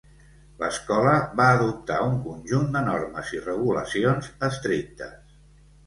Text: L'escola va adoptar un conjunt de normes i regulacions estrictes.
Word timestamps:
L'escola 0.61 1.11
va 1.41 1.47
adoptar 1.59 1.99
un 2.07 2.17
conjunt 2.25 2.67
de 2.79 2.85
normes 2.91 3.33
i 3.39 3.45
regulacions 3.53 4.35
estrictes. 4.53 5.35